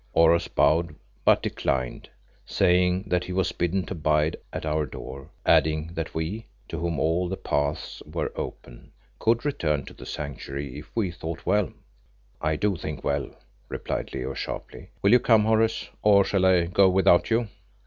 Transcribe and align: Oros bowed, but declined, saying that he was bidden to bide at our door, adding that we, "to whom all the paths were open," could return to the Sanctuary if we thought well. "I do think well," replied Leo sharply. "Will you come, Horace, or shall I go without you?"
Oros 0.13 0.47
bowed, 0.47 0.95
but 1.23 1.43
declined, 1.43 2.09
saying 2.43 3.03
that 3.05 3.25
he 3.25 3.31
was 3.33 3.51
bidden 3.51 3.85
to 3.85 3.93
bide 3.93 4.35
at 4.51 4.65
our 4.65 4.87
door, 4.87 5.29
adding 5.45 5.93
that 5.93 6.15
we, 6.15 6.47
"to 6.69 6.79
whom 6.79 6.99
all 6.99 7.29
the 7.29 7.37
paths 7.37 8.01
were 8.07 8.31
open," 8.35 8.93
could 9.19 9.45
return 9.45 9.85
to 9.85 9.93
the 9.93 10.07
Sanctuary 10.07 10.79
if 10.79 10.89
we 10.95 11.11
thought 11.11 11.45
well. 11.45 11.71
"I 12.41 12.55
do 12.55 12.75
think 12.77 13.03
well," 13.03 13.29
replied 13.69 14.11
Leo 14.11 14.33
sharply. 14.33 14.89
"Will 15.03 15.11
you 15.11 15.19
come, 15.19 15.45
Horace, 15.45 15.87
or 16.01 16.23
shall 16.25 16.47
I 16.47 16.65
go 16.65 16.89
without 16.89 17.29
you?" 17.29 17.49